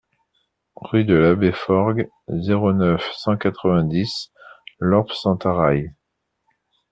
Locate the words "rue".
0.77-1.05